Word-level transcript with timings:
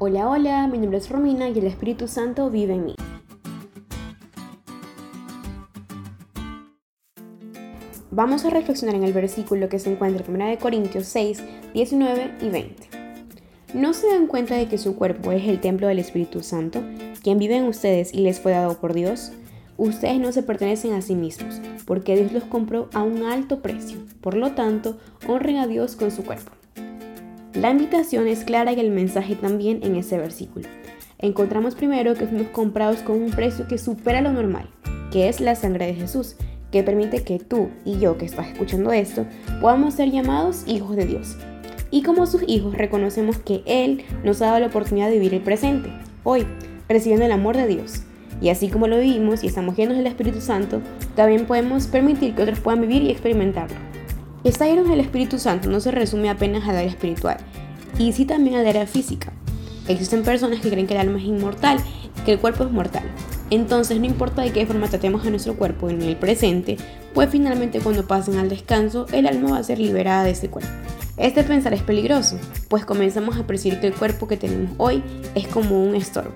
Hola, 0.00 0.28
hola, 0.28 0.68
mi 0.68 0.78
nombre 0.78 0.98
es 0.98 1.10
Romina 1.10 1.48
y 1.48 1.58
el 1.58 1.66
Espíritu 1.66 2.06
Santo 2.06 2.50
vive 2.50 2.74
en 2.74 2.84
mí. 2.84 2.94
Vamos 8.12 8.44
a 8.44 8.50
reflexionar 8.50 8.94
en 8.94 9.02
el 9.02 9.12
versículo 9.12 9.68
que 9.68 9.80
se 9.80 9.90
encuentra 9.90 10.24
en 10.24 10.40
1 10.40 10.58
Corintios 10.60 11.06
6, 11.06 11.42
19 11.74 12.34
y 12.42 12.48
20. 12.48 12.88
¿No 13.74 13.92
se 13.92 14.06
dan 14.06 14.28
cuenta 14.28 14.54
de 14.54 14.68
que 14.68 14.78
su 14.78 14.94
cuerpo 14.94 15.32
es 15.32 15.48
el 15.48 15.60
templo 15.60 15.88
del 15.88 15.98
Espíritu 15.98 16.44
Santo, 16.44 16.80
quien 17.24 17.40
vive 17.40 17.56
en 17.56 17.64
ustedes 17.64 18.14
y 18.14 18.18
les 18.18 18.38
fue 18.38 18.52
dado 18.52 18.78
por 18.78 18.94
Dios? 18.94 19.32
Ustedes 19.78 20.20
no 20.20 20.30
se 20.30 20.44
pertenecen 20.44 20.92
a 20.92 21.02
sí 21.02 21.16
mismos, 21.16 21.60
porque 21.86 22.14
Dios 22.14 22.30
los 22.30 22.44
compró 22.44 22.88
a 22.94 23.02
un 23.02 23.24
alto 23.24 23.62
precio. 23.62 23.98
Por 24.20 24.36
lo 24.36 24.52
tanto, 24.52 24.96
honren 25.26 25.56
a 25.56 25.66
Dios 25.66 25.96
con 25.96 26.12
su 26.12 26.24
cuerpo. 26.24 26.57
La 27.54 27.70
invitación 27.70 28.28
es 28.28 28.44
clara 28.44 28.72
y 28.72 28.80
el 28.80 28.90
mensaje 28.90 29.34
también 29.34 29.80
en 29.82 29.96
ese 29.96 30.18
versículo. 30.18 30.68
Encontramos 31.18 31.74
primero 31.74 32.14
que 32.14 32.26
fuimos 32.26 32.48
comprados 32.48 32.98
con 32.98 33.20
un 33.20 33.30
precio 33.30 33.66
que 33.66 33.78
supera 33.78 34.20
lo 34.20 34.32
normal, 34.32 34.68
que 35.10 35.28
es 35.28 35.40
la 35.40 35.54
sangre 35.54 35.86
de 35.86 35.94
Jesús, 35.94 36.36
que 36.70 36.82
permite 36.82 37.22
que 37.22 37.38
tú 37.38 37.70
y 37.86 37.98
yo 37.98 38.18
que 38.18 38.26
estás 38.26 38.48
escuchando 38.48 38.92
esto 38.92 39.24
podamos 39.62 39.94
ser 39.94 40.10
llamados 40.10 40.64
hijos 40.66 40.94
de 40.94 41.06
Dios. 41.06 41.36
Y 41.90 42.02
como 42.02 42.26
sus 42.26 42.42
hijos 42.46 42.76
reconocemos 42.76 43.38
que 43.38 43.62
Él 43.64 44.04
nos 44.22 44.42
ha 44.42 44.46
dado 44.46 44.60
la 44.60 44.66
oportunidad 44.66 45.08
de 45.08 45.14
vivir 45.14 45.32
el 45.32 45.40
presente, 45.40 45.90
hoy, 46.24 46.46
recibiendo 46.86 47.24
el 47.24 47.32
amor 47.32 47.56
de 47.56 47.66
Dios. 47.66 48.02
Y 48.42 48.50
así 48.50 48.68
como 48.68 48.86
lo 48.86 48.98
vivimos 48.98 49.42
y 49.42 49.46
estamos 49.46 49.74
llenos 49.74 49.96
del 49.96 50.06
Espíritu 50.06 50.42
Santo, 50.42 50.82
también 51.16 51.46
podemos 51.46 51.86
permitir 51.86 52.34
que 52.34 52.42
otros 52.42 52.60
puedan 52.60 52.82
vivir 52.82 53.02
y 53.02 53.10
experimentarlo. 53.10 53.87
Estar 54.48 54.66
llenos 54.66 54.88
del 54.88 55.00
Espíritu 55.00 55.38
Santo 55.38 55.68
no 55.68 55.78
se 55.78 55.90
resume 55.90 56.30
apenas 56.30 56.66
al 56.66 56.78
área 56.78 56.88
espiritual, 56.88 57.36
y 57.98 58.14
sí 58.14 58.24
también 58.24 58.56
al 58.56 58.66
área 58.66 58.86
física. 58.86 59.30
Existen 59.88 60.22
personas 60.22 60.60
que 60.60 60.70
creen 60.70 60.86
que 60.86 60.94
el 60.94 61.00
alma 61.00 61.18
es 61.18 61.24
inmortal, 61.24 61.78
que 62.24 62.32
el 62.32 62.38
cuerpo 62.38 62.64
es 62.64 62.72
mortal. 62.72 63.02
Entonces 63.50 64.00
no 64.00 64.06
importa 64.06 64.40
de 64.40 64.50
qué 64.50 64.64
forma 64.64 64.88
tratemos 64.88 65.26
a 65.26 65.30
nuestro 65.30 65.54
cuerpo 65.54 65.90
en 65.90 66.00
el 66.00 66.16
presente, 66.16 66.78
pues 67.12 67.28
finalmente 67.28 67.80
cuando 67.80 68.06
pasen 68.06 68.38
al 68.38 68.48
descanso, 68.48 69.04
el 69.12 69.26
alma 69.26 69.50
va 69.50 69.58
a 69.58 69.62
ser 69.62 69.78
liberada 69.78 70.24
de 70.24 70.30
ese 70.30 70.48
cuerpo. 70.48 70.70
Este 71.18 71.44
pensar 71.44 71.74
es 71.74 71.82
peligroso, 71.82 72.38
pues 72.68 72.86
comenzamos 72.86 73.36
a 73.36 73.46
percibir 73.46 73.80
que 73.80 73.88
el 73.88 73.94
cuerpo 73.94 74.28
que 74.28 74.38
tenemos 74.38 74.70
hoy 74.78 75.02
es 75.34 75.46
como 75.46 75.84
un 75.84 75.94
estorbo. 75.94 76.32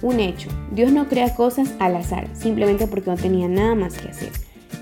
Un 0.00 0.20
hecho, 0.20 0.48
Dios 0.72 0.90
no 0.90 1.06
crea 1.06 1.34
cosas 1.34 1.68
al 1.80 1.96
azar, 1.96 2.28
simplemente 2.32 2.86
porque 2.86 3.10
no 3.10 3.16
tenía 3.18 3.46
nada 3.46 3.74
más 3.74 3.92
que 3.92 4.08
hacer. 4.08 4.30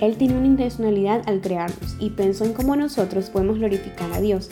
Él 0.03 0.17
tiene 0.17 0.37
una 0.37 0.49
intencionalidad 0.49 1.23
al 1.27 1.41
crearnos 1.41 1.97
y 2.01 2.11
pensó 2.11 2.45
en 2.45 2.55
cómo 2.55 2.75
nosotros 2.75 3.31
podemos 3.31 3.59
glorificar 3.59 4.13
a 4.13 4.21
Dios 4.21 4.51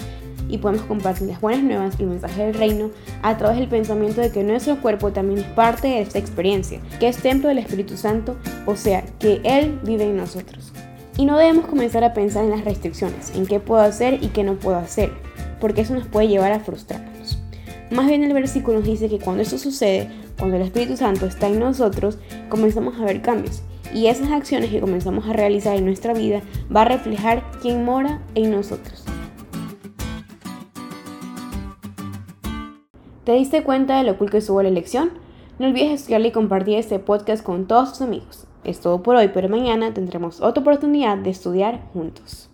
y 0.48 0.59
podemos 0.59 0.87
compartir 0.87 1.27
las 1.27 1.41
buenas 1.41 1.65
nuevas 1.65 1.97
y 1.98 2.05
el 2.05 2.09
mensaje 2.09 2.45
del 2.47 2.55
reino 2.55 2.91
a 3.23 3.37
través 3.37 3.59
del 3.59 3.69
pensamiento 3.69 4.21
de 4.21 4.31
que 4.31 4.45
nuestro 4.45 4.81
cuerpo 4.81 5.11
también 5.11 5.41
es 5.41 5.47
parte 5.47 5.89
de 5.89 6.03
esta 6.03 6.21
experiencia, 6.21 6.81
que 7.01 7.09
es 7.09 7.17
templo 7.17 7.48
del 7.48 7.59
Espíritu 7.59 7.97
Santo, 7.97 8.37
o 8.65 8.77
sea, 8.77 9.05
que 9.19 9.41
Él 9.43 9.81
vive 9.83 10.05
en 10.05 10.17
nosotros. 10.17 10.73
Y 11.17 11.25
no 11.25 11.37
debemos 11.37 11.67
comenzar 11.67 12.05
a 12.05 12.15
pensar 12.15 12.45
en 12.45 12.51
las 12.51 12.65
restricciones, 12.65 13.34
en 13.34 13.45
qué 13.45 13.59
puedo 13.59 13.81
hacer 13.81 14.23
y 14.23 14.28
qué 14.28 14.45
no 14.45 14.55
puedo 14.55 14.77
hacer, 14.77 15.11
porque 15.61 15.81
eso 15.81 15.95
nos 15.95 16.06
puede 16.06 16.28
llevar 16.28 16.53
a 16.53 16.61
frustrarnos. 16.61 17.43
Más 17.91 18.06
bien 18.06 18.23
el 18.23 18.33
versículo 18.33 18.78
nos 18.78 18.87
dice 18.87 19.09
que 19.09 19.19
cuando 19.19 19.43
eso 19.43 19.59
sucede, 19.59 20.09
cuando 20.39 20.56
el 20.56 20.62
Espíritu 20.62 20.97
Santo 20.97 21.27
está 21.27 21.48
en 21.48 21.59
nosotros, 21.59 22.19
comenzamos 22.48 23.01
a 23.01 23.05
ver 23.05 23.21
cambios. 23.21 23.65
Y 23.93 24.07
esas 24.07 24.31
acciones 24.31 24.71
que 24.71 24.81
comenzamos 24.81 25.29
a 25.29 25.33
realizar 25.33 25.77
en 25.77 25.85
nuestra 25.85 26.15
vida 26.15 26.43
va 26.75 26.83
a 26.83 26.87
reflejar 26.87 27.43
quién 27.61 27.85
mora 27.85 28.21
en 28.35 28.51
nosotros. 28.51 29.05
¿Te 33.25 33.33
diste 33.33 33.63
cuenta 33.63 33.99
de 33.99 34.05
lo 34.05 34.17
cool 34.19 34.31
que 34.31 34.39
estuvo 34.39 34.63
la 34.63 34.69
elección? 34.69 35.11
No 35.59 35.67
olvides 35.67 35.93
estudiarle 35.93 36.29
y 36.29 36.33
compartir 36.33 36.79
este 36.79 36.99
podcast 36.99 37.45
con 37.45 37.67
todos 37.67 37.91
tus 37.91 38.03
amigos. 38.03 38.47
Es 38.65 38.81
todo 38.81 39.03
por 39.03 39.17
hoy, 39.17 39.31
pero 39.33 39.49
mañana 39.49 39.93
tendremos 39.93 40.41
otra 40.41 40.63
oportunidad 40.63 41.19
de 41.19 41.31
estudiar 41.31 41.83
juntos. 41.93 42.50